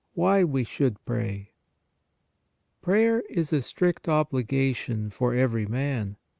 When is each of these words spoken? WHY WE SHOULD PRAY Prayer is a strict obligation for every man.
WHY 0.15 0.43
WE 0.43 0.63
SHOULD 0.63 1.05
PRAY 1.05 1.51
Prayer 2.81 3.21
is 3.29 3.53
a 3.53 3.61
strict 3.61 4.09
obligation 4.09 5.11
for 5.11 5.35
every 5.35 5.67
man. 5.67 6.17